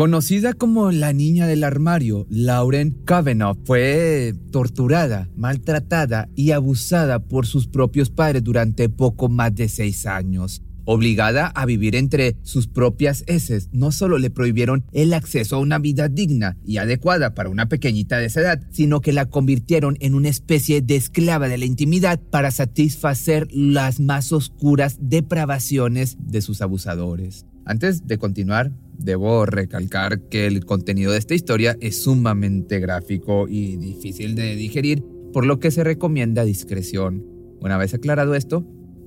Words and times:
Conocida 0.00 0.54
como 0.54 0.92
la 0.92 1.12
niña 1.12 1.46
del 1.46 1.62
armario, 1.62 2.26
Lauren 2.30 2.92
Kavanaugh 3.04 3.58
fue 3.66 4.32
torturada, 4.50 5.28
maltratada 5.36 6.30
y 6.34 6.52
abusada 6.52 7.18
por 7.18 7.44
sus 7.44 7.66
propios 7.66 8.08
padres 8.08 8.42
durante 8.42 8.88
poco 8.88 9.28
más 9.28 9.54
de 9.54 9.68
seis 9.68 10.06
años. 10.06 10.62
Obligada 10.86 11.48
a 11.48 11.66
vivir 11.66 11.96
entre 11.96 12.38
sus 12.40 12.66
propias 12.66 13.24
heces, 13.26 13.68
no 13.72 13.92
solo 13.92 14.16
le 14.16 14.30
prohibieron 14.30 14.86
el 14.92 15.12
acceso 15.12 15.56
a 15.56 15.60
una 15.60 15.78
vida 15.78 16.08
digna 16.08 16.56
y 16.64 16.78
adecuada 16.78 17.34
para 17.34 17.50
una 17.50 17.68
pequeñita 17.68 18.16
de 18.16 18.24
esa 18.24 18.40
edad, 18.40 18.62
sino 18.70 19.02
que 19.02 19.12
la 19.12 19.26
convirtieron 19.26 19.98
en 20.00 20.14
una 20.14 20.30
especie 20.30 20.80
de 20.80 20.96
esclava 20.96 21.46
de 21.46 21.58
la 21.58 21.66
intimidad 21.66 22.18
para 22.30 22.50
satisfacer 22.52 23.48
las 23.52 24.00
más 24.00 24.32
oscuras 24.32 24.96
depravaciones 24.98 26.16
de 26.18 26.40
sus 26.40 26.62
abusadores. 26.62 27.44
Antes 27.66 28.06
de 28.06 28.16
continuar, 28.16 28.72
debo 29.02 29.46
recalcar 29.46 30.28
que 30.28 30.46
el 30.46 30.64
contenido 30.64 31.12
de 31.12 31.18
esta 31.18 31.34
historia 31.34 31.76
es 31.80 32.02
sumamente 32.02 32.80
gráfico 32.80 33.48
y 33.48 33.76
difícil 33.76 34.34
de 34.34 34.56
digerir, 34.56 35.04
por 35.32 35.46
lo 35.46 35.58
que 35.60 35.70
se 35.70 35.84
recomienda 35.84 36.44
discreción. 36.44 37.24
Una 37.60 37.76
vez 37.76 37.94
aclarado 37.94 38.34
esto, 38.34 38.66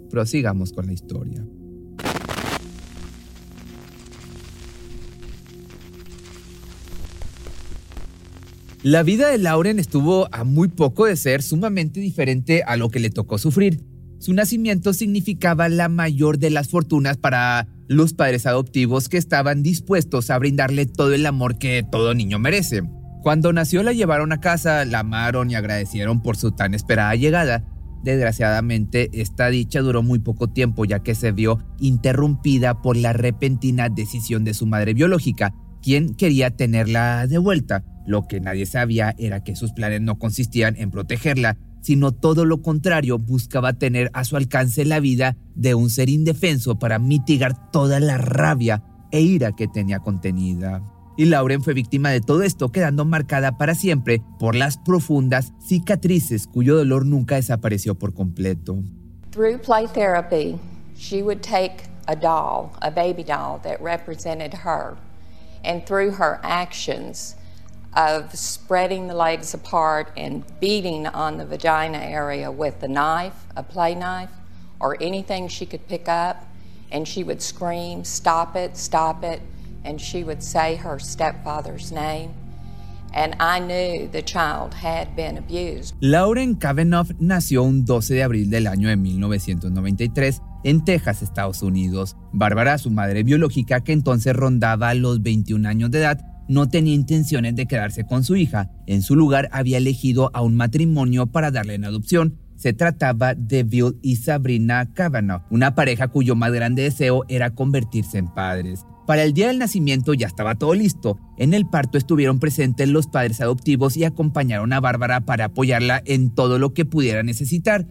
prosigamos 0.10 0.74
con 0.74 0.88
la 0.88 0.94
historia. 0.94 1.46
La 8.84 9.02
vida 9.02 9.30
de 9.30 9.38
Lauren 9.38 9.80
estuvo 9.80 10.28
a 10.34 10.44
muy 10.44 10.68
poco 10.68 11.06
de 11.06 11.16
ser 11.16 11.42
sumamente 11.42 12.02
diferente 12.02 12.64
a 12.64 12.76
lo 12.76 12.90
que 12.90 13.00
le 13.00 13.10
tocó 13.10 13.38
sufrir. 13.38 13.93
Su 14.24 14.34
nacimiento 14.34 14.94
significaba 14.94 15.68
la 15.68 15.90
mayor 15.90 16.40
de 16.40 16.50
las 16.50 16.70
fortunas 16.70 17.18
para 17.18 17.68
los 17.90 18.14
padres 18.14 18.46
adoptivos 18.46 19.10
que 19.10 19.18
estaban 19.18 19.64
dispuestos 19.64 20.30
a 20.30 20.38
brindarle 20.40 20.86
todo 20.86 21.14
el 21.14 21.26
amor 21.26 21.58
que 21.58 21.84
todo 21.92 22.14
niño 22.14 22.40
merece. 22.40 22.84
Cuando 23.22 23.52
nació 23.52 23.84
la 23.84 23.92
llevaron 23.92 24.32
a 24.32 24.40
casa, 24.40 24.86
la 24.86 25.00
amaron 25.00 25.52
y 25.52 25.56
agradecieron 25.56 26.22
por 26.22 26.38
su 26.38 26.54
tan 26.54 26.74
esperada 26.74 27.14
llegada. 27.16 27.66
Desgraciadamente, 28.06 29.10
esta 29.12 29.50
dicha 29.50 29.82
duró 29.82 30.04
muy 30.04 30.20
poco 30.20 30.48
tiempo 30.48 30.86
ya 30.86 31.00
que 31.00 31.16
se 31.16 31.34
vio 31.34 31.60
interrumpida 31.82 32.82
por 32.82 32.96
la 32.96 33.12
repentina 33.12 33.90
decisión 33.90 34.46
de 34.46 34.54
su 34.54 34.66
madre 34.66 34.94
biológica, 34.94 35.54
quien 35.82 36.16
quería 36.16 36.50
tenerla 36.50 37.28
de 37.28 37.40
vuelta. 37.40 37.84
Lo 38.08 38.26
que 38.30 38.40
nadie 38.40 38.68
sabía 38.68 39.16
era 39.18 39.44
que 39.44 39.58
sus 39.58 39.74
planes 39.74 40.00
no 40.00 40.18
consistían 40.18 40.78
en 40.78 40.92
protegerla, 40.92 41.58
sino 41.84 42.14
todo 42.14 42.46
lo 42.46 42.62
contrario, 42.62 43.20
buscaba 43.20 43.74
tener 43.74 44.10
a 44.14 44.24
su 44.24 44.38
alcance 44.38 44.86
la 44.86 45.00
vida 45.00 45.38
de 45.54 45.76
un 45.76 45.90
ser 45.90 46.10
indefenso 46.10 46.80
para 46.80 46.98
mitigar 46.98 47.72
toda 47.72 48.00
la 48.00 48.18
rabia 48.18 48.84
e 49.12 49.22
ira 49.22 49.52
que 49.52 49.68
tenía 49.68 50.00
contenida. 50.00 50.82
Y 51.16 51.26
Lauren 51.26 51.62
fue 51.62 51.76
víctima 51.76 52.10
de 52.10 52.22
todo 52.22 52.42
esto, 52.42 52.72
quedando 52.72 53.06
marcada 53.06 53.58
para 53.58 53.76
siempre 53.76 54.24
por 54.40 54.56
las 54.56 54.78
profundas 54.78 55.54
cicatrices 55.60 56.48
cuyo 56.48 56.76
dolor 56.76 57.06
nunca 57.06 57.36
desapareció 57.36 57.94
por 57.94 58.14
completo. 58.16 58.78
Through 59.32 59.60
play 59.60 59.86
therapy, 59.88 60.58
she 60.96 61.22
would 61.22 61.42
take 61.42 61.84
a 62.08 62.16
doll, 62.16 62.72
a 62.82 62.90
baby 62.90 63.24
doll 63.24 63.60
that 63.64 63.80
represented 63.82 64.54
her, 64.64 64.96
and 65.64 65.86
through 65.86 66.14
her 66.18 66.40
actions, 66.44 67.36
of 67.96 68.34
spreading 68.36 69.08
the 69.08 69.14
legs 69.14 69.54
apart 69.54 70.12
and 70.18 70.44
beating 70.60 71.08
on 71.08 71.38
the 71.38 71.46
vagina 71.46 72.00
area 72.00 72.52
with 72.52 72.80
the 72.80 72.88
knife, 72.88 73.46
a 73.56 73.64
play 73.64 73.96
knife, 73.96 74.32
or 74.80 74.98
anything 75.02 75.48
she 75.48 75.66
could 75.66 75.88
pick 75.88 76.08
up. 76.08 76.46
And 76.92 77.08
she 77.08 77.24
would 77.24 77.42
scream, 77.42 78.04
Stop 78.04 78.56
it, 78.56 78.78
stop 78.78 79.24
it. 79.24 79.42
And 79.84 80.00
she 80.00 80.24
would 80.24 80.44
say 80.44 80.76
her 80.76 81.00
stepfather's 81.00 81.92
name. 81.92 82.34
And 83.14 83.36
I 83.40 83.60
knew 83.60 84.08
the 84.08 84.24
child 84.24 84.74
had 84.74 85.16
been 85.16 85.38
abused. 85.38 85.94
Lauren 86.00 86.56
Kavanaugh 86.56 87.14
nació 87.20 87.64
un 87.64 87.86
12 87.86 88.16
de 88.16 88.24
abril 88.24 88.50
del 88.50 88.66
año 88.66 88.90
de 88.90 88.96
1993 88.96 90.42
en 90.64 90.84
Texas, 90.84 91.22
Estados 91.22 91.62
Unidos. 91.62 92.16
Bárbara, 92.32 92.78
su 92.80 92.90
madre 92.90 93.24
biológica, 93.24 93.82
que 93.82 93.92
entonces 93.92 94.36
rondaba 94.36 94.94
los 94.96 95.22
21 95.22 95.68
años 95.68 95.92
de 95.92 96.00
edad, 96.00 96.26
no 96.54 96.70
tenía 96.70 96.94
intenciones 96.94 97.56
de 97.56 97.66
quedarse 97.66 98.06
con 98.06 98.24
su 98.24 98.36
hija. 98.36 98.70
En 98.88 99.02
su 99.02 99.16
lugar 99.16 99.50
había 99.52 99.78
elegido 99.78 100.32
a 100.34 100.42
un 100.42 100.56
matrimonio 100.56 101.28
para 101.28 101.52
darle 101.52 101.74
en 101.76 101.86
adopción. 101.86 102.38
Se 102.56 102.74
trataba 102.74 103.36
de 103.36 103.64
Bill 103.64 103.98
y 104.02 104.18
Sabrina 104.18 104.94
Kavanaugh, 104.94 105.44
una 105.50 105.76
pareja 105.76 106.08
cuyo 106.08 106.36
más 106.36 106.54
grande 106.54 106.84
deseo 106.84 107.26
era 107.28 107.50
convertirse 107.50 108.20
en 108.20 108.34
padres. 108.34 108.86
Para 109.06 109.24
el 109.24 109.34
día 109.34 109.48
del 109.48 109.60
nacimiento 109.60 110.14
ya 110.14 110.28
estaba 110.28 110.56
todo 110.56 110.74
listo. 110.74 111.20
En 111.38 111.54
el 111.54 111.66
parto 111.66 111.98
estuvieron 111.98 112.40
presentes 112.40 112.88
los 112.88 113.08
padres 113.08 113.42
adoptivos 113.42 113.98
y 113.98 114.06
acompañaron 114.06 114.72
a 114.72 114.80
Bárbara 114.80 115.22
para 115.22 115.46
apoyarla 115.46 116.02
en 116.06 116.34
todo 116.34 116.58
lo 116.58 116.74
que 116.74 116.86
pudiera 116.86 117.22
necesitar. 117.22 117.86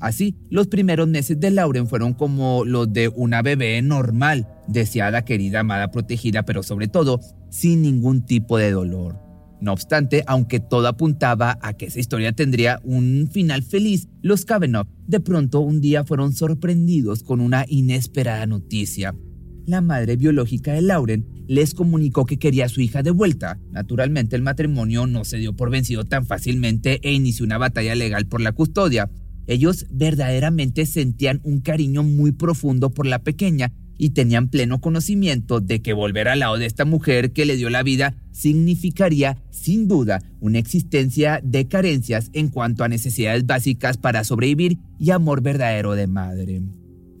Así, 0.00 0.36
los 0.48 0.68
primeros 0.68 1.08
meses 1.08 1.40
de 1.40 1.50
Lauren 1.50 1.88
fueron 1.88 2.14
como 2.14 2.64
los 2.64 2.92
de 2.92 3.08
una 3.08 3.42
bebé 3.42 3.82
normal, 3.82 4.46
deseada, 4.68 5.24
querida, 5.24 5.60
amada, 5.60 5.90
protegida, 5.90 6.44
pero 6.44 6.62
sobre 6.62 6.88
todo 6.88 7.20
sin 7.50 7.82
ningún 7.82 8.24
tipo 8.24 8.58
de 8.58 8.70
dolor. 8.70 9.28
No 9.60 9.72
obstante, 9.72 10.22
aunque 10.26 10.60
todo 10.60 10.86
apuntaba 10.86 11.58
a 11.62 11.72
que 11.72 11.86
esa 11.86 11.98
historia 11.98 12.32
tendría 12.32 12.80
un 12.84 13.28
final 13.32 13.64
feliz, 13.64 14.08
los 14.22 14.44
Kavanaugh 14.44 14.86
de 15.08 15.18
pronto 15.18 15.60
un 15.60 15.80
día 15.80 16.04
fueron 16.04 16.32
sorprendidos 16.32 17.24
con 17.24 17.40
una 17.40 17.64
inesperada 17.66 18.46
noticia. 18.46 19.14
La 19.66 19.80
madre 19.80 20.16
biológica 20.16 20.72
de 20.72 20.82
Lauren 20.82 21.26
les 21.48 21.74
comunicó 21.74 22.24
que 22.24 22.38
quería 22.38 22.66
a 22.66 22.68
su 22.68 22.80
hija 22.80 23.02
de 23.02 23.10
vuelta. 23.10 23.58
Naturalmente 23.70 24.36
el 24.36 24.42
matrimonio 24.42 25.06
no 25.06 25.24
se 25.24 25.38
dio 25.38 25.56
por 25.56 25.70
vencido 25.70 26.04
tan 26.04 26.24
fácilmente 26.24 27.00
e 27.02 27.12
inició 27.12 27.44
una 27.44 27.58
batalla 27.58 27.94
legal 27.94 28.26
por 28.26 28.40
la 28.40 28.52
custodia. 28.52 29.10
Ellos 29.48 29.86
verdaderamente 29.90 30.84
sentían 30.84 31.40
un 31.42 31.60
cariño 31.60 32.02
muy 32.02 32.32
profundo 32.32 32.90
por 32.90 33.06
la 33.06 33.20
pequeña 33.20 33.72
y 33.96 34.10
tenían 34.10 34.50
pleno 34.50 34.80
conocimiento 34.80 35.60
de 35.60 35.80
que 35.82 35.94
volver 35.94 36.28
al 36.28 36.40
lado 36.40 36.58
de 36.58 36.66
esta 36.66 36.84
mujer 36.84 37.32
que 37.32 37.46
le 37.46 37.56
dio 37.56 37.70
la 37.70 37.82
vida 37.82 38.14
significaría, 38.30 39.42
sin 39.50 39.88
duda, 39.88 40.22
una 40.40 40.58
existencia 40.58 41.40
de 41.42 41.66
carencias 41.66 42.30
en 42.34 42.48
cuanto 42.48 42.84
a 42.84 42.88
necesidades 42.88 43.46
básicas 43.46 43.96
para 43.96 44.22
sobrevivir 44.22 44.78
y 45.00 45.10
amor 45.10 45.42
verdadero 45.42 45.94
de 45.94 46.06
madre. 46.06 46.62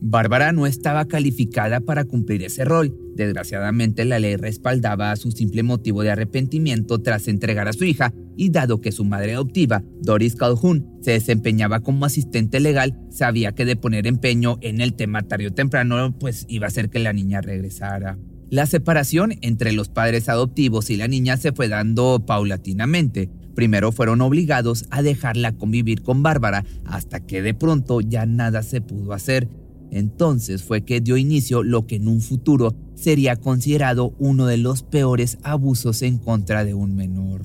Bárbara 0.00 0.52
no 0.52 0.66
estaba 0.66 1.06
calificada 1.06 1.80
para 1.80 2.04
cumplir 2.04 2.42
ese 2.42 2.64
rol. 2.64 2.96
Desgraciadamente 3.16 4.04
la 4.04 4.18
ley 4.18 4.36
respaldaba 4.36 5.14
su 5.16 5.32
simple 5.32 5.62
motivo 5.62 6.02
de 6.02 6.10
arrepentimiento 6.10 7.00
tras 7.00 7.26
entregar 7.26 7.66
a 7.66 7.72
su 7.72 7.84
hija 7.84 8.14
y 8.36 8.50
dado 8.50 8.80
que 8.80 8.92
su 8.92 9.04
madre 9.04 9.34
adoptiva, 9.34 9.82
Doris 10.00 10.36
Calhoun, 10.36 10.98
se 11.00 11.10
desempeñaba 11.10 11.80
como 11.80 12.06
asistente 12.06 12.60
legal, 12.60 12.96
sabía 13.10 13.52
que 13.52 13.64
de 13.64 13.74
poner 13.74 14.06
empeño 14.06 14.58
en 14.60 14.80
el 14.80 14.94
tema 14.94 15.22
tarde 15.22 15.48
o 15.48 15.52
temprano 15.52 16.16
pues 16.18 16.46
iba 16.48 16.66
a 16.66 16.68
hacer 16.68 16.90
que 16.90 17.00
la 17.00 17.12
niña 17.12 17.40
regresara. 17.40 18.16
La 18.50 18.66
separación 18.66 19.34
entre 19.42 19.72
los 19.72 19.88
padres 19.88 20.28
adoptivos 20.28 20.88
y 20.88 20.96
la 20.96 21.08
niña 21.08 21.36
se 21.36 21.52
fue 21.52 21.68
dando 21.68 22.24
paulatinamente. 22.24 23.28
Primero 23.54 23.92
fueron 23.92 24.20
obligados 24.20 24.86
a 24.90 25.02
dejarla 25.02 25.52
convivir 25.52 26.02
con 26.02 26.22
Bárbara 26.22 26.64
hasta 26.86 27.20
que 27.20 27.42
de 27.42 27.52
pronto 27.52 28.00
ya 28.00 28.24
nada 28.24 28.62
se 28.62 28.80
pudo 28.80 29.12
hacer. 29.12 29.48
Entonces 29.90 30.62
fue 30.62 30.82
que 30.82 31.00
dio 31.00 31.16
inicio 31.16 31.62
lo 31.62 31.86
que 31.86 31.96
en 31.96 32.08
un 32.08 32.20
futuro 32.20 32.74
sería 32.94 33.36
considerado 33.36 34.12
uno 34.18 34.46
de 34.46 34.58
los 34.58 34.82
peores 34.82 35.38
abusos 35.42 36.02
en 36.02 36.18
contra 36.18 36.64
de 36.64 36.74
un 36.74 36.94
menor. 36.94 37.42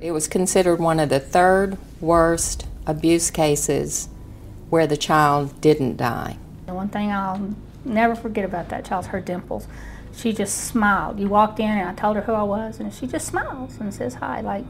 It 0.00 0.12
was 0.12 0.28
considered 0.28 0.80
one 0.80 1.02
of 1.02 1.08
the 1.08 1.18
third 1.18 1.76
worst 2.00 2.66
abuse 2.86 3.32
cases 3.32 4.08
where 4.70 4.86
the 4.86 4.96
child 4.96 5.50
didn't 5.60 5.96
die. 5.96 6.36
The 6.66 6.72
one 6.72 6.88
thing 6.88 7.10
I'll 7.10 7.54
never 7.84 8.14
forget 8.14 8.44
about 8.44 8.68
that 8.68 8.84
child's 8.84 9.08
her 9.08 9.20
dimples. 9.20 9.66
She 10.14 10.32
just 10.32 10.68
smiled. 10.68 11.18
You 11.18 11.28
walked 11.28 11.58
in 11.58 11.70
and 11.70 11.88
I 11.88 11.94
told 11.94 12.16
her 12.16 12.22
who 12.22 12.32
I 12.32 12.42
was 12.44 12.78
and 12.78 12.92
she 12.92 13.06
just 13.06 13.26
smiles 13.26 13.78
and 13.80 13.92
says 13.92 14.14
hi 14.14 14.40
like 14.40 14.64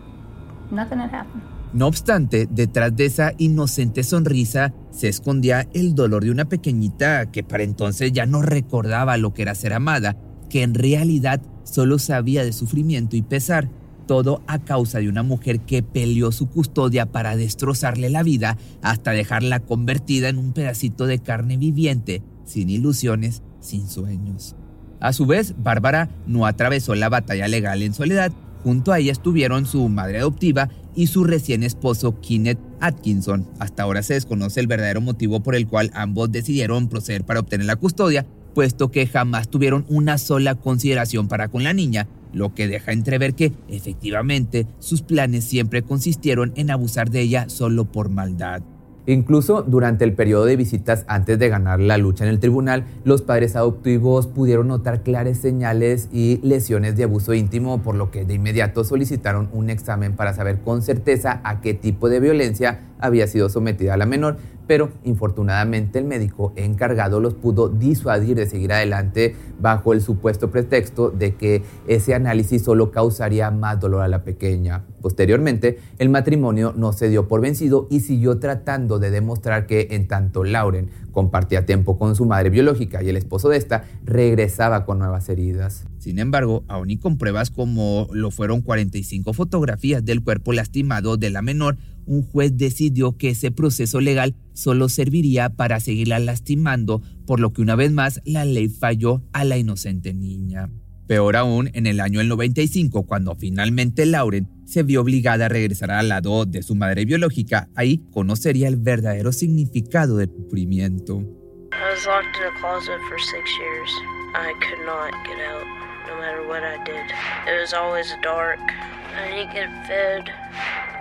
nothing 0.70 0.98
had 0.98 1.10
happened. 1.10 1.42
No 1.72 1.86
obstante, 1.86 2.48
detrás 2.50 2.96
de 2.96 3.04
esa 3.04 3.32
inocente 3.36 4.02
sonrisa 4.02 4.72
se 4.90 5.08
escondía 5.08 5.68
el 5.74 5.94
dolor 5.94 6.24
de 6.24 6.30
una 6.30 6.46
pequeñita 6.46 7.30
que 7.30 7.42
para 7.42 7.62
entonces 7.62 8.12
ya 8.12 8.24
no 8.24 8.40
recordaba 8.40 9.18
lo 9.18 9.34
que 9.34 9.42
era 9.42 9.54
ser 9.54 9.74
amada, 9.74 10.16
que 10.48 10.62
en 10.62 10.72
realidad 10.72 11.42
solo 11.64 11.98
sabía 11.98 12.42
de 12.42 12.54
sufrimiento 12.54 13.16
y 13.16 13.22
pesar, 13.22 13.70
todo 14.06 14.42
a 14.46 14.58
causa 14.60 15.00
de 15.00 15.10
una 15.10 15.22
mujer 15.22 15.60
que 15.60 15.82
peleó 15.82 16.32
su 16.32 16.48
custodia 16.48 17.04
para 17.04 17.36
destrozarle 17.36 18.08
la 18.08 18.22
vida 18.22 18.56
hasta 18.80 19.10
dejarla 19.10 19.60
convertida 19.60 20.30
en 20.30 20.38
un 20.38 20.54
pedacito 20.54 21.06
de 21.06 21.18
carne 21.18 21.58
viviente, 21.58 22.22
sin 22.46 22.70
ilusiones, 22.70 23.42
sin 23.60 23.86
sueños. 23.88 24.56
A 25.00 25.12
su 25.12 25.26
vez, 25.26 25.54
Bárbara 25.58 26.08
no 26.26 26.46
atravesó 26.46 26.94
la 26.94 27.10
batalla 27.10 27.46
legal 27.46 27.82
en 27.82 27.92
soledad, 27.92 28.32
Junto 28.62 28.92
a 28.92 28.98
ella 28.98 29.12
estuvieron 29.12 29.66
su 29.66 29.88
madre 29.88 30.18
adoptiva 30.18 30.68
y 30.94 31.06
su 31.06 31.24
recién 31.24 31.62
esposo 31.62 32.20
Kenneth 32.20 32.58
Atkinson. 32.80 33.46
Hasta 33.58 33.84
ahora 33.84 34.02
se 34.02 34.14
desconoce 34.14 34.60
el 34.60 34.66
verdadero 34.66 35.00
motivo 35.00 35.40
por 35.40 35.54
el 35.54 35.66
cual 35.66 35.90
ambos 35.94 36.32
decidieron 36.32 36.88
proceder 36.88 37.24
para 37.24 37.40
obtener 37.40 37.66
la 37.66 37.76
custodia, 37.76 38.26
puesto 38.54 38.90
que 38.90 39.06
jamás 39.06 39.48
tuvieron 39.48 39.84
una 39.88 40.18
sola 40.18 40.56
consideración 40.56 41.28
para 41.28 41.48
con 41.48 41.62
la 41.62 41.72
niña, 41.72 42.08
lo 42.32 42.54
que 42.54 42.66
deja 42.66 42.92
entrever 42.92 43.34
que, 43.34 43.52
efectivamente, 43.68 44.66
sus 44.80 45.02
planes 45.02 45.44
siempre 45.44 45.82
consistieron 45.82 46.52
en 46.56 46.70
abusar 46.70 47.10
de 47.10 47.20
ella 47.20 47.48
solo 47.48 47.84
por 47.84 48.08
maldad. 48.08 48.62
Incluso 49.08 49.62
durante 49.62 50.04
el 50.04 50.12
periodo 50.12 50.44
de 50.44 50.56
visitas 50.56 51.06
antes 51.08 51.38
de 51.38 51.48
ganar 51.48 51.80
la 51.80 51.96
lucha 51.96 52.24
en 52.24 52.30
el 52.30 52.40
tribunal, 52.40 52.84
los 53.04 53.22
padres 53.22 53.56
adoptivos 53.56 54.26
pudieron 54.26 54.68
notar 54.68 55.02
claras 55.02 55.38
señales 55.38 56.10
y 56.12 56.40
lesiones 56.42 56.94
de 56.94 57.04
abuso 57.04 57.32
íntimo, 57.32 57.80
por 57.80 57.94
lo 57.94 58.10
que 58.10 58.26
de 58.26 58.34
inmediato 58.34 58.84
solicitaron 58.84 59.48
un 59.54 59.70
examen 59.70 60.14
para 60.14 60.34
saber 60.34 60.58
con 60.58 60.82
certeza 60.82 61.40
a 61.42 61.62
qué 61.62 61.72
tipo 61.72 62.10
de 62.10 62.20
violencia 62.20 62.80
había 62.98 63.26
sido 63.28 63.48
sometida 63.48 63.96
la 63.96 64.04
menor, 64.04 64.36
pero 64.66 64.90
infortunadamente 65.04 65.98
el 65.98 66.04
médico 66.04 66.52
encargado 66.56 67.18
los 67.18 67.32
pudo 67.32 67.70
disuadir 67.70 68.36
de 68.36 68.44
seguir 68.44 68.74
adelante 68.74 69.34
bajo 69.58 69.94
el 69.94 70.02
supuesto 70.02 70.50
pretexto 70.50 71.10
de 71.10 71.34
que 71.34 71.62
ese 71.86 72.14
análisis 72.14 72.62
solo 72.62 72.90
causaría 72.90 73.50
más 73.50 73.80
dolor 73.80 74.02
a 74.02 74.08
la 74.08 74.22
pequeña. 74.22 74.84
Posteriormente, 75.00 75.78
el 75.98 76.08
matrimonio 76.08 76.74
no 76.76 76.92
se 76.92 77.08
dio 77.08 77.28
por 77.28 77.40
vencido 77.40 77.86
y 77.90 78.00
siguió 78.00 78.38
tratando 78.38 78.98
de 78.98 79.10
demostrar 79.10 79.66
que 79.66 79.88
en 79.90 80.08
tanto 80.08 80.44
Lauren 80.44 80.90
compartía 81.12 81.66
tiempo 81.66 81.98
con 81.98 82.14
su 82.14 82.26
madre 82.26 82.50
biológica 82.50 83.02
y 83.02 83.08
el 83.08 83.16
esposo 83.16 83.48
de 83.48 83.56
esta 83.56 83.84
regresaba 84.04 84.84
con 84.84 84.98
nuevas 84.98 85.28
heridas. 85.28 85.84
Sin 85.98 86.18
embargo, 86.18 86.64
aún 86.68 86.90
y 86.90 86.98
con 86.98 87.18
pruebas 87.18 87.50
como 87.50 88.08
lo 88.12 88.30
fueron 88.30 88.62
45 88.62 89.32
fotografías 89.32 90.04
del 90.04 90.22
cuerpo 90.22 90.52
lastimado 90.52 91.16
de 91.16 91.30
la 91.30 91.42
menor, 91.42 91.76
un 92.06 92.22
juez 92.22 92.56
decidió 92.56 93.16
que 93.16 93.30
ese 93.30 93.50
proceso 93.50 94.00
legal 94.00 94.34
solo 94.54 94.88
serviría 94.88 95.50
para 95.50 95.78
seguirla 95.80 96.18
lastimando, 96.18 97.02
por 97.26 97.38
lo 97.38 97.52
que 97.52 97.62
una 97.62 97.76
vez 97.76 97.92
más 97.92 98.20
la 98.24 98.44
ley 98.44 98.68
falló 98.68 99.22
a 99.32 99.44
la 99.44 99.58
inocente 99.58 100.14
niña. 100.14 100.70
Peor 101.08 101.36
aún, 101.36 101.70
en 101.72 101.86
el 101.86 102.00
año 102.00 102.22
95, 102.22 103.06
cuando 103.06 103.34
finalmente 103.34 104.04
Lauren 104.04 104.46
se 104.66 104.82
vio 104.82 105.00
obligada 105.00 105.46
a 105.46 105.48
regresar 105.48 105.90
al 105.90 106.10
lado 106.10 106.44
de 106.44 106.62
su 106.62 106.74
madre 106.74 107.06
biológica, 107.06 107.70
ahí 107.74 108.02
conocería 108.12 108.68
el 108.68 108.76
verdadero 108.76 109.32
significado 109.32 110.18
del 110.18 110.28
sufrimiento. 110.28 111.24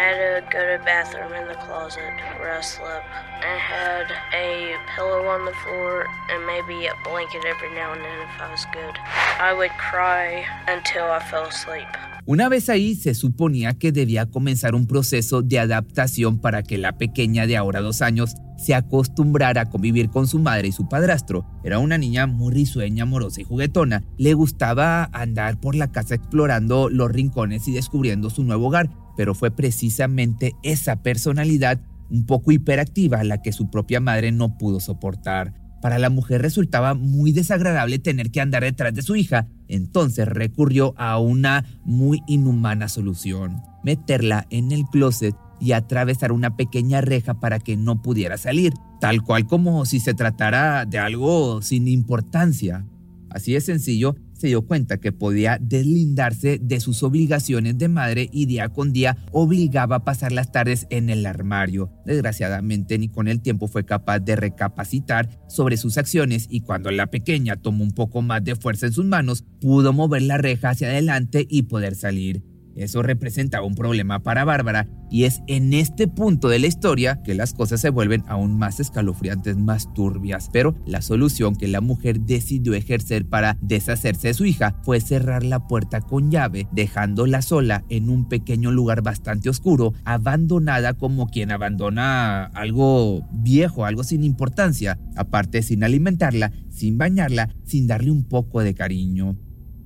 I 0.00 0.02
had 0.02 0.16
to 0.16 0.50
go 0.50 0.60
to 0.64 0.78
the 0.78 0.84
bathroom 0.84 1.34
in 1.34 1.46
the 1.46 1.60
closet 1.66 2.14
where 2.40 2.56
I 2.56 2.62
slept. 2.62 3.04
I 3.44 3.58
had 3.60 4.08
a 4.32 4.78
pillow 4.96 5.28
on 5.28 5.44
the 5.44 5.52
floor 5.62 6.06
and 6.30 6.46
maybe 6.46 6.86
a 6.86 6.94
blanket 7.04 7.44
every 7.44 7.68
now 7.74 7.92
and 7.92 8.00
then 8.00 8.18
if 8.24 8.40
I 8.40 8.50
was 8.50 8.64
good. 8.72 8.96
I 9.38 9.52
would 9.52 9.72
cry 9.76 10.46
until 10.68 11.04
I 11.04 11.20
fell 11.20 11.44
asleep. 11.44 11.86
Una 12.24 12.48
vez 12.48 12.70
ahí, 12.70 12.94
se 12.94 13.14
suponía 13.14 13.74
que 13.74 13.92
debía 13.92 14.24
comenzar 14.24 14.74
un 14.74 14.86
proceso 14.86 15.42
de 15.42 15.58
adaptación 15.58 16.38
para 16.38 16.62
que 16.62 16.78
la 16.78 16.92
pequeña 16.92 17.46
de 17.46 17.58
ahora 17.58 17.80
dos 17.80 18.00
años 18.00 18.36
se 18.56 18.74
acostumbrara 18.74 19.62
a 19.62 19.70
convivir 19.70 20.10
con 20.10 20.26
su 20.26 20.38
madre 20.38 20.68
y 20.68 20.72
su 20.72 20.88
padrastro. 20.88 21.46
Era 21.64 21.78
una 21.78 21.98
niña 21.98 22.26
muy 22.26 22.52
risueña, 22.52 23.04
amorosa 23.04 23.40
y 23.40 23.44
juguetona. 23.44 24.02
Le 24.18 24.34
gustaba 24.34 25.08
andar 25.12 25.58
por 25.58 25.74
la 25.74 25.90
casa 25.90 26.14
explorando 26.14 26.90
los 26.90 27.10
rincones 27.10 27.66
y 27.68 27.72
descubriendo 27.72 28.28
su 28.28 28.44
nuevo 28.44 28.68
hogar, 28.68 28.90
pero 29.16 29.34
fue 29.34 29.50
precisamente 29.50 30.54
esa 30.62 31.02
personalidad 31.02 31.80
un 32.10 32.26
poco 32.26 32.52
hiperactiva 32.52 33.22
la 33.24 33.40
que 33.42 33.52
su 33.52 33.70
propia 33.70 34.00
madre 34.00 34.32
no 34.32 34.58
pudo 34.58 34.80
soportar. 34.80 35.54
Para 35.80 35.98
la 35.98 36.10
mujer 36.10 36.42
resultaba 36.42 36.94
muy 36.94 37.32
desagradable 37.32 37.98
tener 37.98 38.30
que 38.30 38.40
andar 38.40 38.64
detrás 38.64 38.92
de 38.92 39.02
su 39.02 39.16
hija, 39.16 39.48
entonces 39.66 40.28
recurrió 40.28 40.94
a 40.98 41.18
una 41.18 41.64
muy 41.84 42.22
inhumana 42.26 42.88
solución, 42.88 43.62
meterla 43.82 44.46
en 44.50 44.72
el 44.72 44.84
closet 44.84 45.34
y 45.58 45.72
atravesar 45.72 46.32
una 46.32 46.56
pequeña 46.56 47.00
reja 47.00 47.40
para 47.40 47.58
que 47.58 47.76
no 47.76 48.02
pudiera 48.02 48.36
salir, 48.36 48.74
tal 49.00 49.22
cual 49.22 49.46
como 49.46 49.86
si 49.86 50.00
se 50.00 50.14
tratara 50.14 50.84
de 50.84 50.98
algo 50.98 51.62
sin 51.62 51.88
importancia. 51.88 52.86
Así 53.30 53.52
de 53.52 53.60
sencillo, 53.60 54.16
se 54.40 54.46
dio 54.46 54.62
cuenta 54.62 54.98
que 54.98 55.12
podía 55.12 55.58
deslindarse 55.60 56.58
de 56.60 56.80
sus 56.80 57.02
obligaciones 57.02 57.76
de 57.76 57.88
madre 57.88 58.28
y 58.32 58.46
día 58.46 58.70
con 58.70 58.92
día 58.92 59.18
obligaba 59.32 59.96
a 59.96 60.04
pasar 60.04 60.32
las 60.32 60.50
tardes 60.50 60.86
en 60.90 61.10
el 61.10 61.26
armario. 61.26 61.92
Desgraciadamente 62.06 62.98
ni 62.98 63.08
con 63.08 63.28
el 63.28 63.42
tiempo 63.42 63.68
fue 63.68 63.84
capaz 63.84 64.20
de 64.20 64.36
recapacitar 64.36 65.28
sobre 65.48 65.76
sus 65.76 65.98
acciones 65.98 66.46
y 66.48 66.62
cuando 66.62 66.90
la 66.90 67.08
pequeña 67.08 67.56
tomó 67.56 67.84
un 67.84 67.92
poco 67.92 68.22
más 68.22 68.42
de 68.42 68.56
fuerza 68.56 68.86
en 68.86 68.92
sus 68.92 69.04
manos, 69.04 69.44
pudo 69.60 69.92
mover 69.92 70.22
la 70.22 70.38
reja 70.38 70.70
hacia 70.70 70.88
adelante 70.88 71.46
y 71.48 71.64
poder 71.64 71.94
salir. 71.94 72.49
Eso 72.74 73.02
representaba 73.02 73.66
un 73.66 73.74
problema 73.74 74.22
para 74.22 74.44
Bárbara 74.44 74.86
y 75.10 75.24
es 75.24 75.42
en 75.48 75.72
este 75.74 76.06
punto 76.06 76.48
de 76.48 76.60
la 76.60 76.68
historia 76.68 77.20
que 77.22 77.34
las 77.34 77.52
cosas 77.52 77.80
se 77.80 77.90
vuelven 77.90 78.22
aún 78.28 78.58
más 78.58 78.78
escalofriantes, 78.78 79.56
más 79.56 79.92
turbias. 79.92 80.48
Pero 80.52 80.76
la 80.86 81.02
solución 81.02 81.56
que 81.56 81.68
la 81.68 81.80
mujer 81.80 82.20
decidió 82.20 82.74
ejercer 82.74 83.26
para 83.26 83.58
deshacerse 83.60 84.28
de 84.28 84.34
su 84.34 84.46
hija 84.46 84.76
fue 84.82 85.00
cerrar 85.00 85.42
la 85.42 85.66
puerta 85.66 86.00
con 86.00 86.30
llave, 86.30 86.68
dejándola 86.72 87.42
sola 87.42 87.84
en 87.88 88.08
un 88.08 88.28
pequeño 88.28 88.70
lugar 88.70 89.02
bastante 89.02 89.50
oscuro, 89.50 89.92
abandonada 90.04 90.94
como 90.94 91.28
quien 91.28 91.50
abandona 91.50 92.44
algo 92.44 93.26
viejo, 93.32 93.84
algo 93.84 94.04
sin 94.04 94.22
importancia, 94.22 94.98
aparte 95.16 95.62
sin 95.62 95.82
alimentarla, 95.82 96.52
sin 96.70 96.98
bañarla, 96.98 97.54
sin 97.64 97.86
darle 97.86 98.10
un 98.10 98.24
poco 98.24 98.62
de 98.62 98.74
cariño. 98.74 99.36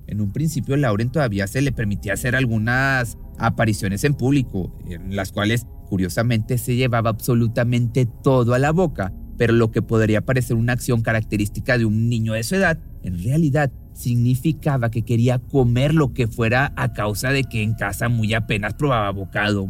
En 0.06 0.20
un 0.20 0.32
principio, 0.32 0.76
Lauren 0.76 1.10
todavía 1.10 1.46
se 1.46 1.62
le 1.62 1.72
permitía 1.72 2.12
hacer 2.12 2.36
algunas 2.36 3.16
apariciones 3.38 4.04
en 4.04 4.14
público, 4.14 4.76
en 4.88 5.16
las 5.16 5.32
cuales 5.32 5.66
curiosamente 5.88 6.58
se 6.58 6.76
llevaba 6.76 7.10
absolutamente 7.10 8.06
todo 8.22 8.54
a 8.54 8.58
la 8.58 8.72
boca, 8.72 9.12
pero 9.36 9.52
lo 9.52 9.70
que 9.70 9.82
podría 9.82 10.20
parecer 10.20 10.56
una 10.56 10.74
acción 10.74 11.02
característica 11.02 11.78
de 11.78 11.84
un 11.84 12.08
niño 12.08 12.34
de 12.34 12.42
su 12.42 12.56
edad, 12.56 12.78
en 13.02 13.22
realidad 13.22 13.72
significaba 13.94 14.90
que 14.90 15.02
quería 15.02 15.38
comer 15.38 15.94
lo 15.94 16.12
que 16.12 16.26
fuera 16.26 16.72
a 16.76 16.92
causa 16.92 17.30
de 17.30 17.44
que 17.44 17.62
en 17.62 17.74
casa 17.74 18.08
muy 18.08 18.34
apenas 18.34 18.74
probaba 18.74 19.10
bocado. 19.10 19.68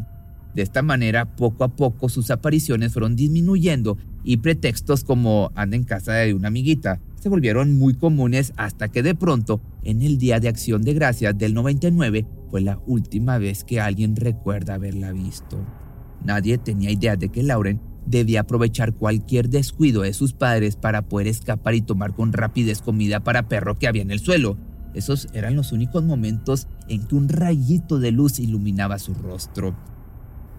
De 0.55 0.63
esta 0.63 0.83
manera, 0.83 1.35
poco 1.37 1.65
a 1.65 1.75
poco 1.75 2.09
sus 2.09 2.31
apariciones 2.31 2.93
fueron 2.93 3.17
disminuyendo 3.17 3.99
y 4.23 4.39
pretextos 4.39 5.05
como 5.05 5.51
anda 5.55 5.77
en 5.77 5.85
casa 5.85 6.13
de 6.15 6.33
una 6.33 6.49
amiguita 6.49 7.01
se 7.25 7.31
volvieron 7.31 7.79
muy 7.79 7.95
comunes 7.95 8.53
hasta 8.59 8.89
que 8.89 9.03
de 9.03 9.15
pronto, 9.15 9.63
en 9.83 10.03
el 10.03 10.19
Día 10.19 10.41
de 10.41 10.49
Acción 10.49 10.83
de 10.83 10.93
Gracias 10.93 11.39
del 11.39 11.55
99, 11.55 12.27
fue 12.51 12.61
la 12.61 12.79
última 12.87 13.39
vez 13.39 13.65
que 13.65 13.81
alguien 13.81 14.15
recuerda 14.15 14.75
haberla 14.75 15.11
visto. 15.11 15.59
Nadie 16.23 16.59
tenía 16.59 16.91
idea 16.91 17.17
de 17.17 17.31
que 17.31 17.43
Lauren 17.43 17.81
debía 18.05 18.41
aprovechar 18.41 18.93
cualquier 18.93 19.49
descuido 19.49 20.03
de 20.03 20.13
sus 20.13 20.35
padres 20.35 20.77
para 20.77 21.09
poder 21.09 21.29
escapar 21.29 21.75
y 21.75 21.81
tomar 21.81 22.15
con 22.15 22.35
rapidez 22.35 22.83
comida 22.83 23.21
para 23.21 23.49
perro 23.49 23.79
que 23.79 23.89
había 23.89 24.03
en 24.03 24.11
el 24.11 24.21
suelo. 24.21 24.59
Esos 24.93 25.29
eran 25.33 25.57
los 25.57 25.73
únicos 25.73 26.05
momentos 26.05 26.69
en 26.91 27.07
que 27.07 27.15
un 27.15 27.31
rayito 27.31 28.01
de 28.01 28.11
luz 28.11 28.39
iluminaba 28.39 28.99
su 28.99 29.15
rostro. 29.15 29.75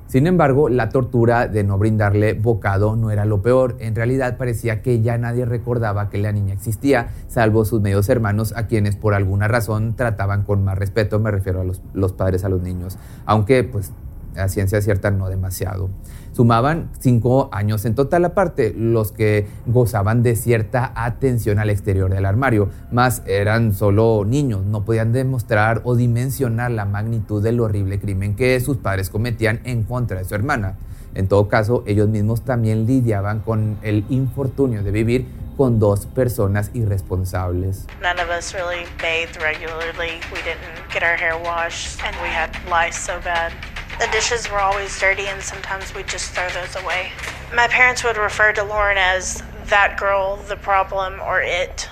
Sin 0.07 0.27
embargo, 0.27 0.69
la 0.69 0.89
tortura 0.89 1.47
de 1.47 1.63
no 1.63 1.77
brindarle 1.77 2.33
bocado 2.33 2.95
no 2.95 3.09
era 3.09 3.25
lo 3.25 3.41
peor. 3.41 3.75
En 3.79 3.95
realidad 3.95 4.38
parecía 4.38 4.81
que 4.81 5.01
ya 5.01 5.17
nadie 5.17 5.45
recordaba 5.45 6.09
que 6.09 6.19
la 6.19 6.31
niña 6.31 6.53
existía, 6.53 7.09
salvo 7.27 7.65
sus 7.65 7.81
medios 7.81 8.07
hermanos 8.09 8.53
a 8.55 8.67
quienes 8.67 8.95
por 8.95 9.15
alguna 9.15 9.47
razón 9.47 9.95
trataban 9.95 10.43
con 10.43 10.63
más 10.63 10.77
respeto, 10.77 11.19
me 11.19 11.31
refiero 11.31 11.62
a 11.62 11.63
los, 11.63 12.13
padres 12.13 12.45
a 12.45 12.50
los 12.50 12.62
niños. 12.62 12.97
Aunque 13.25 13.63
pues 13.63 13.91
a 14.38 14.48
ciencia 14.48 14.82
cierta 14.82 15.12
no 15.12 15.30
demasiado. 15.30 15.89
Sumaban 16.32 16.89
cinco 17.00 17.50
años 17.51 17.86
en 17.86 17.96
total 17.96 18.25
aparte 18.25 18.74
los 18.75 19.12
que 19.12 19.48
gozaban 19.65 20.22
de 20.22 20.36
cierta 20.36 20.92
atención 20.96 21.60
al 21.60 21.70
exterior 21.70 22.10
del 22.12 22.25
armario, 22.25 22.70
más 22.92 23.22
eran 23.25 23.74
solo 23.74 24.24
niños, 24.25 24.65
no 24.65 24.84
podían 24.84 25.13
demostrar 25.13 25.82
o 25.86 25.96
dimensionar 25.96 26.72
la 26.72 26.86
magnitud 26.86 27.42
del 27.42 27.60
horrible 27.60 28.00
crimen 28.00 28.36
que 28.36 28.60
sus 28.60 28.77
padres 28.77 29.10
cometían 29.10 29.62
en 29.63 29.84
contra 29.84 30.18
de 30.18 30.25
su 30.25 30.36
hermana. 30.36 30.75
En 31.13 31.30
todo 31.30 31.48
caso, 31.48 31.84
ellos 31.88 32.10
mismos 32.10 32.42
también 32.44 32.86
lidiaban 32.86 33.39
con 33.39 33.77
el 33.82 34.06
infortunio 34.10 34.84
de 34.84 34.92
vivir 34.92 35.25
con 35.56 35.80
dos 35.80 36.06
personas 36.08 36.70
irresponsables. 36.74 37.88
None 38.01 38.20
of 38.22 38.30
us 38.30 38.54
really 38.54 38.86
bathed 39.01 39.42
regularly. 39.42 40.20
We 40.34 40.42
didn't 40.44 40.92
get 40.94 41.04
our 41.04 41.15
hair 41.15 41.38
washed 41.38 42.04
and 42.04 42.15
we 42.22 42.27
had 42.27 42.51
lice 42.70 43.00
so 43.00 43.13
bad. 43.24 43.54
The 44.00 44.08
dishes 44.12 44.52
were 44.52 44.60
always 44.60 45.00
dirty, 45.00 45.28
and 45.28 45.42
sometimes 45.42 45.94
we'd 45.96 46.08
just 46.08 46.32
throw 46.32 46.50
those 46.50 46.75
away. 46.75 47.12
My 47.54 47.68
parents 47.68 48.04
would 48.04 48.18
refer 48.18 48.52
to 48.54 48.64
Lauren 48.64 48.98
as 48.98 49.42
that 49.68 49.98
girl, 49.98 50.36
the 50.48 50.58
problem, 50.58 51.22
or 51.22 51.42
it. 51.42 51.88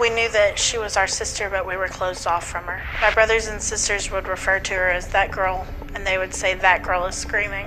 We 0.00 0.10
knew 0.10 0.28
that 0.30 0.58
she 0.58 0.78
was 0.78 0.96
our 0.96 1.08
sister, 1.08 1.50
but 1.50 1.66
we 1.66 1.76
were 1.76 1.88
closed 1.88 2.26
off 2.26 2.44
from 2.44 2.64
her. 2.64 2.80
My 3.00 3.12
brothers 3.12 3.48
and 3.48 3.60
sisters 3.60 4.10
would 4.12 4.28
refer 4.28 4.60
to 4.60 4.74
her 4.74 4.90
as 4.90 5.08
that 5.08 5.32
girl, 5.32 5.66
and 5.94 6.06
they 6.06 6.18
would 6.18 6.32
say, 6.32 6.54
That 6.54 6.82
girl 6.82 7.04
is 7.06 7.16
screaming. 7.16 7.66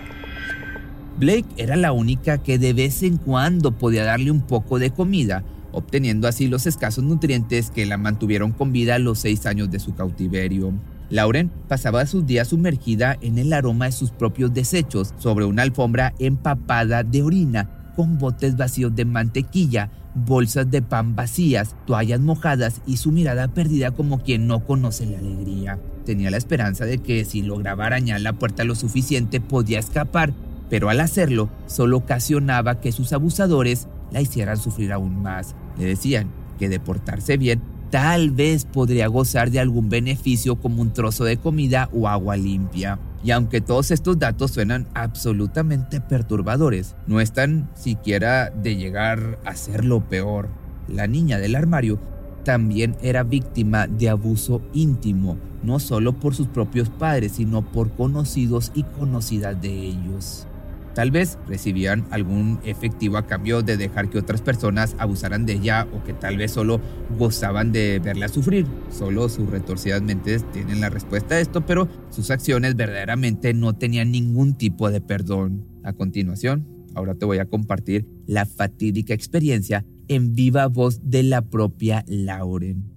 Blake 1.17 1.45
era 1.57 1.75
la 1.75 1.91
única 1.91 2.37
que 2.37 2.57
de 2.57 2.73
vez 2.73 3.03
en 3.03 3.17
cuando 3.17 3.71
podía 3.71 4.03
darle 4.05 4.31
un 4.31 4.41
poco 4.47 4.79
de 4.79 4.91
comida 4.91 5.43
obteniendo 5.75 6.27
así 6.27 6.47
los 6.47 6.65
escasos 6.65 7.03
nutrientes 7.03 7.69
que 7.69 7.85
la 7.85 7.97
mantuvieron 7.97 8.53
con 8.53 8.71
vida 8.71 8.97
los 8.97 9.19
seis 9.19 9.45
años 9.45 9.69
de 9.69 9.79
su 9.79 9.93
cautiverio. 9.93 10.73
Lauren 11.15 11.49
pasaba 11.69 12.05
sus 12.05 12.25
días 12.25 12.49
sumergida 12.49 13.17
en 13.21 13.37
el 13.37 13.53
aroma 13.53 13.85
de 13.85 13.93
sus 13.93 14.11
propios 14.11 14.53
desechos 14.53 15.13
sobre 15.17 15.45
una 15.45 15.61
alfombra 15.61 16.13
empapada 16.19 17.03
de 17.03 17.23
orina 17.23 17.93
con 17.95 18.17
botes 18.17 18.57
vacíos 18.57 18.93
de 18.97 19.05
mantequilla, 19.05 19.89
bolsas 20.13 20.69
de 20.69 20.81
pan 20.81 21.15
vacías, 21.15 21.73
toallas 21.87 22.19
mojadas 22.19 22.81
y 22.85 22.97
su 22.97 23.13
mirada 23.13 23.47
perdida 23.47 23.91
como 23.91 24.19
quien 24.19 24.45
no 24.45 24.65
conoce 24.65 25.05
la 25.05 25.19
alegría. 25.19 25.79
Tenía 26.05 26.29
la 26.31 26.37
esperanza 26.37 26.83
de 26.83 26.97
que 26.97 27.23
si 27.23 27.41
lograba 27.41 27.85
arañar 27.85 28.19
la 28.19 28.33
puerta 28.33 28.65
lo 28.65 28.75
suficiente 28.75 29.39
podía 29.39 29.79
escapar, 29.79 30.33
pero 30.69 30.89
al 30.89 30.99
hacerlo 30.99 31.49
solo 31.65 31.95
ocasionaba 31.97 32.81
que 32.81 32.91
sus 32.91 33.13
abusadores 33.13 33.87
la 34.11 34.19
hicieran 34.19 34.57
sufrir 34.57 34.91
aún 34.91 35.21
más. 35.21 35.55
Le 35.77 35.85
decían 35.85 36.29
que 36.59 36.67
de 36.67 36.81
portarse 36.81 37.37
bien 37.37 37.61
tal 37.89 38.31
vez 38.31 38.65
podría 38.65 39.07
gozar 39.07 39.51
de 39.51 39.59
algún 39.59 39.89
beneficio 39.89 40.55
como 40.57 40.81
un 40.81 40.93
trozo 40.93 41.23
de 41.23 41.37
comida 41.37 41.89
o 41.93 42.07
agua 42.07 42.37
limpia. 42.37 42.99
Y 43.23 43.31
aunque 43.31 43.61
todos 43.61 43.91
estos 43.91 44.19
datos 44.19 44.51
suenan 44.51 44.87
absolutamente 44.93 45.99
perturbadores, 45.99 46.95
no 47.07 47.21
están 47.21 47.69
siquiera 47.73 48.49
de 48.51 48.75
llegar 48.75 49.39
a 49.45 49.55
ser 49.55 49.83
lo 49.83 50.01
peor. 50.01 50.49
La 50.87 51.07
niña 51.07 51.39
del 51.39 51.55
armario 51.55 51.99
también 52.43 52.95
era 53.01 53.23
víctima 53.23 53.87
de 53.87 54.09
abuso 54.09 54.61
íntimo, 54.73 55.37
no 55.63 55.79
solo 55.79 56.13
por 56.13 56.35
sus 56.35 56.47
propios 56.47 56.89
padres, 56.89 57.33
sino 57.33 57.63
por 57.63 57.91
conocidos 57.91 58.71
y 58.75 58.83
conocidas 58.83 59.59
de 59.59 59.71
ellos. 59.71 60.47
Tal 60.95 61.11
vez 61.11 61.37
recibían 61.45 62.07
algún 62.09 62.61
efectivo 62.63 63.17
a 63.17 63.27
cambio 63.27 63.61
de 63.61 63.75
dejar 63.75 64.09
que 64.09 64.17
otras 64.17 64.41
personas 64.41 64.95
abusaran 64.97 65.45
de 65.45 65.53
ella 65.53 65.87
o 65.93 66.01
que 66.05 66.13
tal 66.13 66.37
vez 66.37 66.51
solo 66.51 66.79
gozaban 67.17 67.73
de 67.73 67.99
verla 67.99 68.29
sufrir. 68.29 68.65
Solo 68.89 69.27
sus 69.27 69.49
retorcidas 69.49 70.01
mentes 70.01 70.49
tienen 70.53 70.79
la 70.79 70.89
respuesta 70.89 71.35
a 71.35 71.41
esto, 71.41 71.65
pero 71.65 71.89
sus 72.09 72.31
acciones 72.31 72.77
verdaderamente 72.77 73.53
no 73.53 73.73
tenían 73.75 74.09
ningún 74.09 74.57
tipo 74.57 74.89
de 74.89 75.01
perdón. 75.01 75.67
A 75.83 75.91
continuación, 75.91 76.65
ahora 76.95 77.13
te 77.13 77.25
voy 77.25 77.39
a 77.39 77.45
compartir 77.45 78.07
la 78.25 78.45
fatídica 78.45 79.13
experiencia 79.13 79.85
en 80.07 80.33
viva 80.33 80.67
voz 80.67 81.01
de 81.03 81.23
la 81.23 81.41
propia 81.41 82.05
Lauren. 82.07 82.95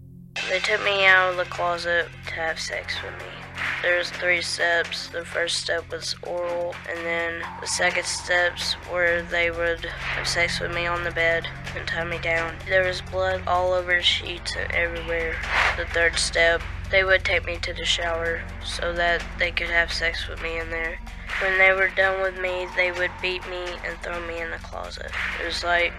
They 0.48 0.60
took 0.60 0.80
me 0.84 1.04
out 1.04 1.32
of 1.32 1.36
the 1.36 1.50
closet 1.50 2.06
to 2.26 2.40
have 2.40 2.60
sex 2.60 2.94
with 3.02 3.10
me. 3.18 3.47
There's 3.82 4.10
three 4.10 4.42
steps. 4.42 5.08
The 5.08 5.24
first 5.24 5.58
step 5.58 5.90
was 5.90 6.16
oral, 6.26 6.74
and 6.88 6.98
then 7.06 7.42
the 7.60 7.66
second 7.66 8.04
steps 8.04 8.74
where 8.90 9.22
they 9.22 9.50
would 9.50 9.84
have 9.84 10.26
sex 10.26 10.60
with 10.60 10.74
me 10.74 10.86
on 10.86 11.04
the 11.04 11.10
bed 11.10 11.46
and 11.76 11.86
tie 11.86 12.04
me 12.04 12.18
down. 12.18 12.54
There 12.68 12.86
was 12.86 13.00
blood 13.02 13.42
all 13.46 13.72
over 13.72 13.96
the 13.96 14.02
sheets 14.02 14.56
and 14.56 14.70
everywhere. 14.72 15.36
The 15.76 15.86
third 15.86 16.16
step, 16.16 16.60
they 16.90 17.04
would 17.04 17.24
take 17.24 17.46
me 17.46 17.58
to 17.62 17.72
the 17.72 17.84
shower 17.84 18.42
so 18.64 18.92
that 18.94 19.22
they 19.38 19.52
could 19.52 19.70
have 19.70 19.92
sex 19.92 20.26
with 20.28 20.42
me 20.42 20.58
in 20.58 20.70
there. 20.70 20.98
When 21.40 21.56
they 21.58 21.72
were 21.72 21.90
done 21.94 22.20
with 22.20 22.40
me, 22.40 22.66
they 22.76 22.90
would 22.90 23.12
beat 23.22 23.46
me 23.48 23.62
and 23.86 23.96
throw 24.02 24.20
me 24.26 24.40
in 24.40 24.50
the 24.50 24.58
closet. 24.58 25.10
It 25.40 25.46
was 25.46 25.62
like. 25.62 25.92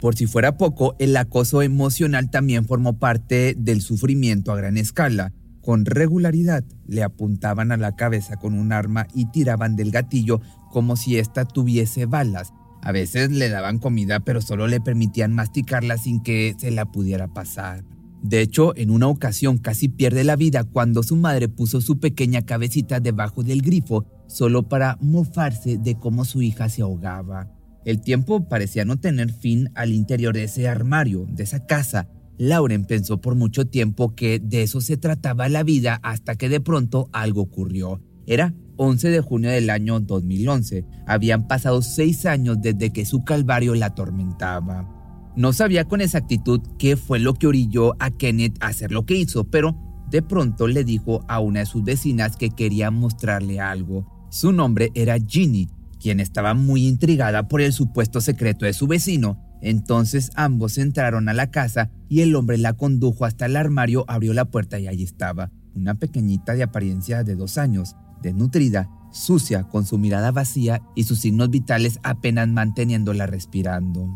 Por 0.00 0.14
si 0.14 0.26
fuera 0.26 0.56
poco, 0.56 0.94
el 1.00 1.16
acoso 1.16 1.62
emocional 1.62 2.30
también 2.30 2.64
formó 2.64 2.98
parte 2.98 3.54
del 3.56 3.80
sufrimiento 3.80 4.52
a 4.52 4.56
gran 4.56 4.76
escala. 4.76 5.32
Con 5.66 5.84
regularidad 5.84 6.62
le 6.86 7.02
apuntaban 7.02 7.72
a 7.72 7.76
la 7.76 7.96
cabeza 7.96 8.36
con 8.36 8.54
un 8.54 8.70
arma 8.70 9.08
y 9.12 9.32
tiraban 9.32 9.74
del 9.74 9.90
gatillo 9.90 10.40
como 10.70 10.94
si 10.94 11.18
ésta 11.18 11.44
tuviese 11.44 12.06
balas. 12.06 12.52
A 12.82 12.92
veces 12.92 13.32
le 13.32 13.48
daban 13.48 13.80
comida 13.80 14.20
pero 14.20 14.40
solo 14.40 14.68
le 14.68 14.80
permitían 14.80 15.34
masticarla 15.34 15.98
sin 15.98 16.22
que 16.22 16.54
se 16.56 16.70
la 16.70 16.84
pudiera 16.92 17.26
pasar. 17.26 17.82
De 18.22 18.42
hecho, 18.42 18.76
en 18.76 18.90
una 18.90 19.08
ocasión 19.08 19.58
casi 19.58 19.88
pierde 19.88 20.22
la 20.22 20.36
vida 20.36 20.62
cuando 20.62 21.02
su 21.02 21.16
madre 21.16 21.48
puso 21.48 21.80
su 21.80 21.98
pequeña 21.98 22.42
cabecita 22.42 23.00
debajo 23.00 23.42
del 23.42 23.60
grifo 23.60 24.06
solo 24.28 24.68
para 24.68 24.98
mofarse 25.00 25.78
de 25.78 25.96
cómo 25.98 26.24
su 26.24 26.42
hija 26.42 26.68
se 26.68 26.82
ahogaba. 26.82 27.50
El 27.84 28.00
tiempo 28.02 28.48
parecía 28.48 28.84
no 28.84 29.00
tener 29.00 29.32
fin 29.32 29.70
al 29.74 29.92
interior 29.92 30.32
de 30.32 30.44
ese 30.44 30.68
armario, 30.68 31.26
de 31.28 31.42
esa 31.42 31.66
casa. 31.66 32.06
Lauren 32.38 32.84
pensó 32.84 33.20
por 33.20 33.34
mucho 33.34 33.66
tiempo 33.66 34.14
que 34.14 34.38
de 34.38 34.62
eso 34.62 34.80
se 34.80 34.96
trataba 34.96 35.48
la 35.48 35.62
vida 35.62 35.98
hasta 36.02 36.36
que 36.36 36.48
de 36.48 36.60
pronto 36.60 37.08
algo 37.12 37.42
ocurrió. 37.42 38.00
Era 38.26 38.54
11 38.76 39.08
de 39.08 39.20
junio 39.20 39.50
del 39.50 39.70
año 39.70 40.00
2011. 40.00 40.84
Habían 41.06 41.46
pasado 41.48 41.82
seis 41.82 42.26
años 42.26 42.58
desde 42.60 42.92
que 42.92 43.06
su 43.06 43.24
calvario 43.24 43.74
la 43.74 43.86
atormentaba. 43.86 44.92
No 45.36 45.52
sabía 45.52 45.84
con 45.84 46.00
exactitud 46.00 46.60
qué 46.78 46.96
fue 46.96 47.18
lo 47.18 47.34
que 47.34 47.46
orilló 47.46 47.94
a 47.98 48.10
Kenneth 48.10 48.56
a 48.62 48.68
hacer 48.68 48.90
lo 48.90 49.04
que 49.04 49.16
hizo, 49.16 49.44
pero 49.44 49.76
de 50.10 50.22
pronto 50.22 50.66
le 50.66 50.84
dijo 50.84 51.24
a 51.28 51.40
una 51.40 51.60
de 51.60 51.66
sus 51.66 51.84
vecinas 51.84 52.36
que 52.36 52.50
quería 52.50 52.90
mostrarle 52.90 53.60
algo. 53.60 54.06
Su 54.30 54.52
nombre 54.52 54.90
era 54.94 55.18
Ginny, 55.18 55.68
quien 56.00 56.20
estaba 56.20 56.54
muy 56.54 56.86
intrigada 56.86 57.48
por 57.48 57.60
el 57.60 57.72
supuesto 57.72 58.20
secreto 58.20 58.66
de 58.66 58.72
su 58.72 58.86
vecino. 58.86 59.45
Entonces 59.60 60.30
ambos 60.34 60.78
entraron 60.78 61.28
a 61.28 61.32
la 61.32 61.50
casa 61.50 61.90
y 62.08 62.20
el 62.20 62.34
hombre 62.36 62.58
la 62.58 62.74
condujo 62.74 63.24
hasta 63.24 63.46
el 63.46 63.56
armario, 63.56 64.04
abrió 64.08 64.32
la 64.34 64.44
puerta 64.46 64.78
y 64.78 64.86
allí 64.86 65.02
estaba, 65.02 65.50
una 65.74 65.94
pequeñita 65.94 66.54
de 66.54 66.62
apariencia 66.62 67.24
de 67.24 67.34
dos 67.34 67.58
años, 67.58 67.96
desnutrida, 68.22 68.88
sucia, 69.12 69.64
con 69.64 69.86
su 69.86 69.98
mirada 69.98 70.30
vacía 70.30 70.82
y 70.94 71.04
sus 71.04 71.20
signos 71.20 71.50
vitales 71.50 71.98
apenas 72.02 72.48
manteniéndola 72.48 73.26
respirando. 73.26 74.08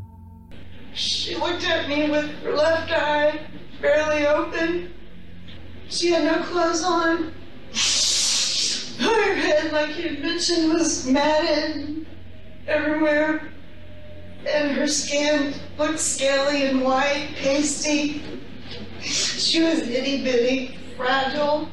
She 0.95 1.37
looked 1.37 1.65
at 1.65 1.89
me 1.89 2.11
with 2.11 2.29
her 2.43 2.57
left 2.57 2.91
eye 2.91 3.41
barely 3.81 4.27
open. 4.27 4.91
She 5.89 6.13
had 6.13 6.25
no 6.25 6.45
clothes 6.45 6.83
on. 6.85 7.33
Her 8.99 9.35
head, 9.35 9.73
like 9.73 9.97
you 9.97 10.19
mentioned, 10.23 10.73
was 10.73 11.07
matted 11.07 12.07
everywhere. 12.67 13.53
And 14.47 14.77
her 14.77 14.89
skin 14.89 15.55
looked 15.79 15.99
scaly 15.99 16.69
and 16.69 16.83
white, 16.83 17.29
pasty. 17.43 18.23
She 19.01 19.63
was 19.63 19.81
itty 19.89 20.23
bitty, 20.25 20.75
fragile. 20.97 21.69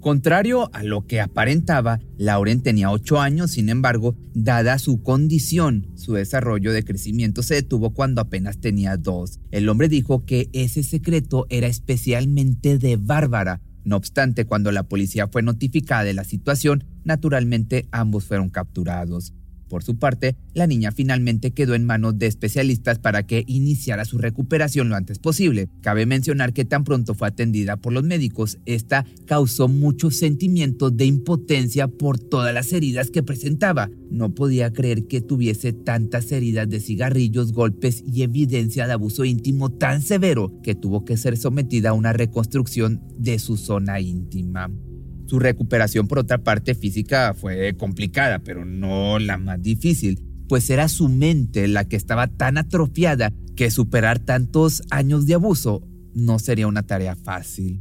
Contrario 0.00 0.68
a 0.72 0.82
lo 0.82 1.06
que 1.06 1.20
aparentaba, 1.20 2.00
Lauren 2.18 2.60
tenía 2.60 2.90
8 2.90 3.20
años, 3.20 3.52
sin 3.52 3.68
embargo, 3.68 4.16
dada 4.34 4.80
su 4.80 5.02
condición, 5.02 5.92
su 5.94 6.14
desarrollo 6.14 6.72
de 6.72 6.84
crecimiento 6.84 7.44
se 7.44 7.54
detuvo 7.54 7.94
cuando 7.94 8.20
apenas 8.20 8.58
tenía 8.58 8.96
2. 8.96 9.38
El 9.52 9.68
hombre 9.68 9.88
dijo 9.88 10.24
que 10.24 10.48
ese 10.52 10.82
secreto 10.82 11.46
era 11.50 11.68
especialmente 11.68 12.78
de 12.78 12.96
Bárbara. 12.96 13.60
No 13.84 13.96
obstante, 13.96 14.44
cuando 14.44 14.72
la 14.72 14.82
policía 14.82 15.28
fue 15.28 15.42
notificada 15.42 16.02
de 16.02 16.14
la 16.14 16.24
situación, 16.24 16.84
naturalmente 17.04 17.86
ambos 17.92 18.24
fueron 18.24 18.50
capturados. 18.50 19.34
Por 19.70 19.84
su 19.84 19.96
parte, 19.98 20.36
la 20.52 20.66
niña 20.66 20.90
finalmente 20.90 21.52
quedó 21.52 21.76
en 21.76 21.86
manos 21.86 22.18
de 22.18 22.26
especialistas 22.26 22.98
para 22.98 23.24
que 23.24 23.44
iniciara 23.46 24.04
su 24.04 24.18
recuperación 24.18 24.88
lo 24.88 24.96
antes 24.96 25.20
posible. 25.20 25.68
Cabe 25.80 26.06
mencionar 26.06 26.52
que 26.52 26.64
tan 26.64 26.82
pronto 26.82 27.14
fue 27.14 27.28
atendida 27.28 27.76
por 27.76 27.92
los 27.92 28.02
médicos, 28.02 28.58
esta 28.66 29.06
causó 29.26 29.68
muchos 29.68 30.16
sentimientos 30.16 30.96
de 30.96 31.04
impotencia 31.04 31.86
por 31.86 32.18
todas 32.18 32.52
las 32.52 32.72
heridas 32.72 33.12
que 33.12 33.22
presentaba. 33.22 33.88
No 34.10 34.34
podía 34.34 34.72
creer 34.72 35.06
que 35.06 35.20
tuviese 35.20 35.72
tantas 35.72 36.32
heridas 36.32 36.68
de 36.68 36.80
cigarrillos, 36.80 37.52
golpes 37.52 38.02
y 38.04 38.22
evidencia 38.22 38.88
de 38.88 38.94
abuso 38.94 39.24
íntimo 39.24 39.70
tan 39.70 40.02
severo 40.02 40.60
que 40.64 40.74
tuvo 40.74 41.04
que 41.04 41.16
ser 41.16 41.36
sometida 41.36 41.90
a 41.90 41.94
una 41.94 42.12
reconstrucción 42.12 43.00
de 43.16 43.38
su 43.38 43.56
zona 43.56 44.00
íntima. 44.00 44.68
Su 45.30 45.38
recuperación, 45.38 46.08
por 46.08 46.18
otra 46.18 46.38
parte, 46.38 46.74
física 46.74 47.34
fue 47.34 47.76
complicada, 47.76 48.40
pero 48.40 48.64
no 48.64 49.20
la 49.20 49.38
más 49.38 49.62
difícil, 49.62 50.20
pues 50.48 50.68
era 50.70 50.88
su 50.88 51.08
mente 51.08 51.68
la 51.68 51.84
que 51.84 51.94
estaba 51.94 52.26
tan 52.26 52.58
atrofiada 52.58 53.32
que 53.54 53.70
superar 53.70 54.18
tantos 54.18 54.82
años 54.90 55.26
de 55.26 55.34
abuso 55.34 55.86
no 56.14 56.40
sería 56.40 56.66
una 56.66 56.82
tarea 56.82 57.14
fácil. 57.14 57.80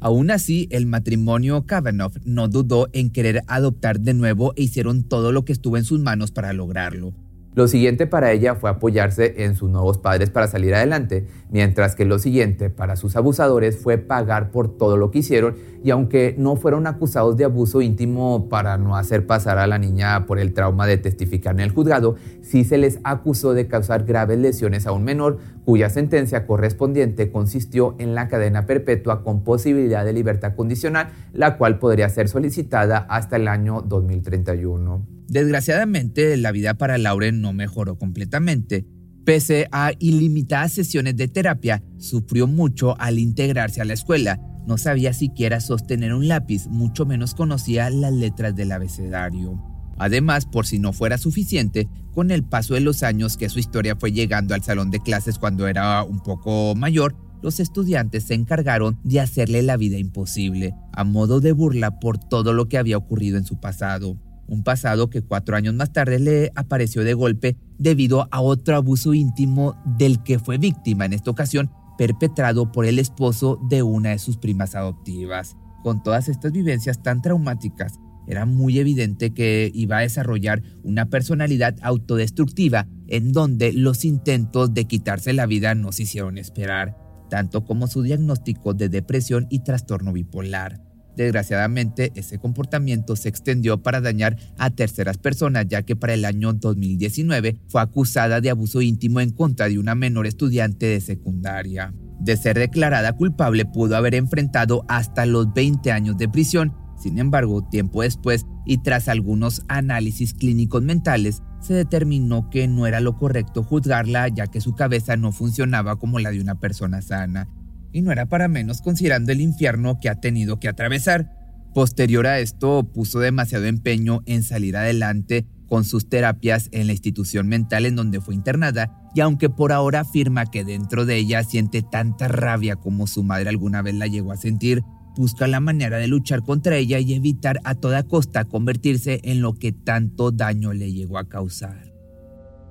Aún 0.00 0.30
así, 0.30 0.68
el 0.70 0.86
matrimonio 0.86 1.66
Kavanaugh 1.66 2.14
no 2.24 2.48
dudó 2.48 2.88
en 2.94 3.10
querer 3.10 3.42
adoptar 3.46 4.00
de 4.00 4.14
nuevo 4.14 4.54
e 4.56 4.62
hicieron 4.62 5.02
todo 5.06 5.32
lo 5.32 5.44
que 5.44 5.52
estuvo 5.52 5.76
en 5.76 5.84
sus 5.84 6.00
manos 6.00 6.30
para 6.30 6.54
lograrlo. 6.54 7.12
Lo 7.56 7.68
siguiente 7.68 8.06
para 8.06 8.32
ella 8.32 8.54
fue 8.54 8.68
apoyarse 8.68 9.42
en 9.44 9.56
sus 9.56 9.70
nuevos 9.70 9.96
padres 9.96 10.28
para 10.28 10.46
salir 10.46 10.74
adelante, 10.74 11.26
mientras 11.48 11.96
que 11.96 12.04
lo 12.04 12.18
siguiente 12.18 12.68
para 12.68 12.96
sus 12.96 13.16
abusadores 13.16 13.78
fue 13.78 13.96
pagar 13.96 14.50
por 14.50 14.76
todo 14.76 14.98
lo 14.98 15.10
que 15.10 15.20
hicieron 15.20 15.56
y 15.82 15.88
aunque 15.88 16.34
no 16.36 16.56
fueron 16.56 16.86
acusados 16.86 17.38
de 17.38 17.44
abuso 17.44 17.80
íntimo 17.80 18.50
para 18.50 18.76
no 18.76 18.94
hacer 18.94 19.26
pasar 19.26 19.56
a 19.56 19.66
la 19.66 19.78
niña 19.78 20.26
por 20.26 20.38
el 20.38 20.52
trauma 20.52 20.86
de 20.86 20.98
testificar 20.98 21.54
en 21.54 21.60
el 21.60 21.70
juzgado, 21.70 22.16
sí 22.42 22.62
se 22.62 22.76
les 22.76 22.98
acusó 23.04 23.54
de 23.54 23.66
causar 23.68 24.04
graves 24.04 24.38
lesiones 24.38 24.86
a 24.86 24.92
un 24.92 25.04
menor 25.04 25.38
cuya 25.64 25.88
sentencia 25.88 26.46
correspondiente 26.46 27.32
consistió 27.32 27.94
en 27.98 28.14
la 28.14 28.28
cadena 28.28 28.66
perpetua 28.66 29.24
con 29.24 29.44
posibilidad 29.44 30.04
de 30.04 30.12
libertad 30.12 30.54
condicional, 30.56 31.08
la 31.32 31.56
cual 31.56 31.78
podría 31.78 32.10
ser 32.10 32.28
solicitada 32.28 32.98
hasta 33.08 33.36
el 33.36 33.48
año 33.48 33.80
2031. 33.80 35.15
Desgraciadamente, 35.28 36.36
la 36.36 36.52
vida 36.52 36.74
para 36.74 36.98
Lauren 36.98 37.40
no 37.40 37.52
mejoró 37.52 37.98
completamente. 37.98 38.86
Pese 39.24 39.66
a 39.72 39.90
ilimitadas 39.98 40.72
sesiones 40.72 41.16
de 41.16 41.26
terapia, 41.26 41.82
sufrió 41.98 42.46
mucho 42.46 42.94
al 43.00 43.18
integrarse 43.18 43.80
a 43.80 43.84
la 43.84 43.94
escuela. 43.94 44.40
No 44.68 44.78
sabía 44.78 45.12
siquiera 45.12 45.60
sostener 45.60 46.14
un 46.14 46.28
lápiz, 46.28 46.68
mucho 46.68 47.06
menos 47.06 47.34
conocía 47.34 47.90
las 47.90 48.12
letras 48.12 48.54
del 48.54 48.70
abecedario. 48.70 49.60
Además, 49.98 50.46
por 50.46 50.66
si 50.66 50.78
no 50.78 50.92
fuera 50.92 51.18
suficiente, 51.18 51.88
con 52.12 52.30
el 52.30 52.44
paso 52.44 52.74
de 52.74 52.80
los 52.80 53.02
años 53.02 53.36
que 53.36 53.48
su 53.48 53.58
historia 53.58 53.96
fue 53.96 54.12
llegando 54.12 54.54
al 54.54 54.62
salón 54.62 54.90
de 54.90 55.00
clases 55.00 55.38
cuando 55.38 55.66
era 55.66 56.04
un 56.04 56.22
poco 56.22 56.74
mayor, 56.76 57.16
los 57.42 57.58
estudiantes 57.58 58.24
se 58.24 58.34
encargaron 58.34 58.98
de 59.02 59.20
hacerle 59.20 59.62
la 59.62 59.76
vida 59.76 59.98
imposible, 59.98 60.74
a 60.92 61.04
modo 61.04 61.40
de 61.40 61.52
burla 61.52 61.98
por 61.98 62.18
todo 62.18 62.52
lo 62.52 62.68
que 62.68 62.78
había 62.78 62.96
ocurrido 62.96 63.38
en 63.38 63.44
su 63.44 63.58
pasado 63.58 64.18
un 64.48 64.62
pasado 64.62 65.10
que 65.10 65.22
cuatro 65.22 65.56
años 65.56 65.74
más 65.74 65.92
tarde 65.92 66.18
le 66.18 66.52
apareció 66.54 67.04
de 67.04 67.14
golpe 67.14 67.56
debido 67.78 68.28
a 68.30 68.40
otro 68.40 68.76
abuso 68.76 69.14
íntimo 69.14 69.76
del 69.98 70.22
que 70.22 70.38
fue 70.38 70.58
víctima 70.58 71.04
en 71.04 71.12
esta 71.12 71.30
ocasión 71.30 71.70
perpetrado 71.98 72.72
por 72.72 72.86
el 72.86 72.98
esposo 72.98 73.58
de 73.68 73.82
una 73.82 74.10
de 74.10 74.18
sus 74.18 74.36
primas 74.36 74.74
adoptivas. 74.74 75.56
Con 75.82 76.02
todas 76.02 76.28
estas 76.28 76.52
vivencias 76.52 77.02
tan 77.02 77.22
traumáticas, 77.22 77.98
era 78.26 78.44
muy 78.44 78.78
evidente 78.78 79.32
que 79.32 79.70
iba 79.72 79.98
a 79.98 80.00
desarrollar 80.00 80.62
una 80.82 81.06
personalidad 81.06 81.76
autodestructiva 81.80 82.88
en 83.06 83.32
donde 83.32 83.72
los 83.72 84.04
intentos 84.04 84.74
de 84.74 84.86
quitarse 84.86 85.32
la 85.32 85.46
vida 85.46 85.74
no 85.74 85.92
se 85.92 86.02
hicieron 86.02 86.38
esperar, 86.38 86.96
tanto 87.30 87.64
como 87.64 87.86
su 87.86 88.02
diagnóstico 88.02 88.74
de 88.74 88.88
depresión 88.88 89.46
y 89.48 89.60
trastorno 89.60 90.12
bipolar. 90.12 90.85
Desgraciadamente, 91.16 92.12
ese 92.14 92.38
comportamiento 92.38 93.16
se 93.16 93.28
extendió 93.28 93.82
para 93.82 94.00
dañar 94.00 94.36
a 94.58 94.70
terceras 94.70 95.16
personas, 95.16 95.66
ya 95.66 95.82
que 95.82 95.96
para 95.96 96.14
el 96.14 96.24
año 96.24 96.52
2019 96.52 97.56
fue 97.68 97.80
acusada 97.80 98.40
de 98.40 98.50
abuso 98.50 98.82
íntimo 98.82 99.20
en 99.20 99.30
contra 99.30 99.68
de 99.68 99.78
una 99.78 99.94
menor 99.94 100.26
estudiante 100.26 100.86
de 100.86 101.00
secundaria. 101.00 101.94
De 102.20 102.36
ser 102.36 102.58
declarada 102.58 103.12
culpable, 103.14 103.64
pudo 103.64 103.96
haber 103.96 104.14
enfrentado 104.14 104.84
hasta 104.88 105.26
los 105.26 105.52
20 105.54 105.90
años 105.90 106.18
de 106.18 106.28
prisión. 106.28 106.74
Sin 106.98 107.18
embargo, 107.18 107.66
tiempo 107.68 108.02
después 108.02 108.44
y 108.66 108.78
tras 108.78 109.08
algunos 109.08 109.62
análisis 109.68 110.34
clínicos 110.34 110.82
mentales, 110.82 111.42
se 111.60 111.74
determinó 111.74 112.48
que 112.50 112.68
no 112.68 112.86
era 112.86 113.00
lo 113.00 113.16
correcto 113.16 113.62
juzgarla 113.62 114.28
ya 114.28 114.46
que 114.46 114.60
su 114.60 114.74
cabeza 114.74 115.16
no 115.16 115.32
funcionaba 115.32 115.96
como 115.96 116.18
la 116.18 116.30
de 116.30 116.40
una 116.40 116.60
persona 116.60 117.02
sana 117.02 117.48
y 117.96 118.02
no 118.02 118.12
era 118.12 118.26
para 118.26 118.46
menos 118.46 118.82
considerando 118.82 119.32
el 119.32 119.40
infierno 119.40 119.98
que 119.98 120.10
ha 120.10 120.20
tenido 120.20 120.60
que 120.60 120.68
atravesar. 120.68 121.32
Posterior 121.72 122.26
a 122.26 122.40
esto, 122.40 122.86
puso 122.92 123.20
demasiado 123.20 123.64
empeño 123.64 124.22
en 124.26 124.42
salir 124.42 124.76
adelante 124.76 125.46
con 125.66 125.82
sus 125.84 126.06
terapias 126.06 126.68
en 126.72 126.88
la 126.88 126.92
institución 126.92 127.48
mental 127.48 127.86
en 127.86 127.96
donde 127.96 128.20
fue 128.20 128.34
internada, 128.34 128.92
y 129.14 129.20
aunque 129.20 129.48
por 129.48 129.72
ahora 129.72 130.00
afirma 130.00 130.44
que 130.44 130.62
dentro 130.62 131.06
de 131.06 131.16
ella 131.16 131.42
siente 131.42 131.80
tanta 131.80 132.28
rabia 132.28 132.76
como 132.76 133.06
su 133.06 133.22
madre 133.22 133.48
alguna 133.48 133.80
vez 133.80 133.94
la 133.94 134.08
llegó 134.08 134.30
a 134.30 134.36
sentir, 134.36 134.82
busca 135.16 135.46
la 135.46 135.60
manera 135.60 135.96
de 135.96 136.06
luchar 136.06 136.42
contra 136.42 136.76
ella 136.76 136.98
y 136.98 137.14
evitar 137.14 137.60
a 137.64 137.74
toda 137.76 138.02
costa 138.02 138.44
convertirse 138.44 139.20
en 139.24 139.40
lo 139.40 139.54
que 139.54 139.72
tanto 139.72 140.32
daño 140.32 140.74
le 140.74 140.92
llegó 140.92 141.16
a 141.16 141.30
causar. 141.30 141.95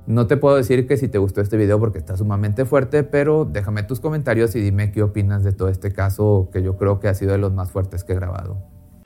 No 0.07 0.27
te 0.27 0.38
puedo 0.38 0.55
decir 0.55 0.88
que 0.88 0.97
si 0.97 1.07
te 1.07 1.17
gustó 1.17 1.41
este 1.41 1.57
video 1.57 1.79
porque 1.79 1.97
está 1.97 2.15
sumamente 2.15 2.65
fuerte, 2.65 3.03
pero 3.03 3.43
déjame 3.43 3.81
tus 3.81 4.00
comentarios 4.00 4.55
y 4.55 4.62
dime 4.62 4.91
qué 4.91 5.01
opinas 5.01 5.43
de 5.43 5.51
todo 5.51 5.69
este 5.69 5.91
caso 5.93 6.50
que 6.53 6.62
yo 6.62 6.77
creo 6.77 7.00
que 7.00 7.07
ha 7.07 7.15
sido 7.15 7.31
de 7.31 7.39
los 7.39 7.53
más 7.53 7.71
fuertes 7.71 8.03
que 8.03 8.13
he 8.13 8.15
grabado. 8.15 8.57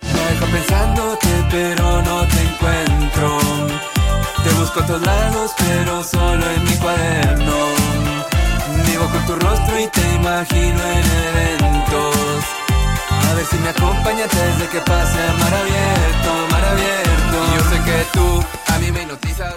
Dejo 0.02 0.46
pensándote, 0.52 1.28
pero 1.50 2.02
no 2.02 2.22
te 2.28 2.42
encuentro. 2.42 3.38
Te 4.44 4.50
busco 4.60 4.82
a 4.82 4.86
todos 4.88 5.02
lados, 5.02 5.52
pero 5.58 6.04
solo 6.04 6.44
en 6.52 6.64
mi 6.66 6.76
cuaderno. 6.76 7.56
Vivo 8.86 9.06
con 9.06 9.26
tu 9.26 9.46
rostro 9.46 9.80
y 9.80 9.88
te 9.88 10.16
imagino 10.16 10.80
en 10.80 11.06
eventos. 11.32 12.44
A 13.30 13.34
ver 13.36 13.46
si 13.46 13.58
me 13.60 13.70
acompaña 13.70 14.26
desde 14.28 14.70
que 14.70 14.80
pase 14.80 15.18
a 15.18 15.34
mar 15.34 15.54
abierto, 15.54 16.30
mar 16.52 16.66
abierto. 16.66 17.36
Y 17.48 17.56
yo 17.56 17.64
sé 17.70 17.78
que 17.86 18.06
tú 18.12 18.74
a 18.74 18.80
mí 18.80 18.92
me 18.92 19.04
hipnotizas, 19.04 19.56